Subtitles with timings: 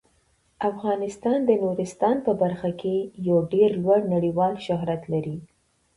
[0.69, 2.95] افغانستان د نورستان په برخه کې
[3.27, 5.37] یو ډیر لوړ نړیوال شهرت لري.